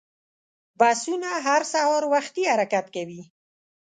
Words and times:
بسونه 0.79 1.29
هر 1.45 1.61
سهار 1.73 2.03
وختي 2.13 2.43
حرکت 2.51 2.85
کوي. 2.95 3.21